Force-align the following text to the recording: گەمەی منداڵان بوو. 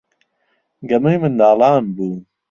گەمەی 0.89 1.17
منداڵان 1.21 1.83
بوو. 1.95 2.09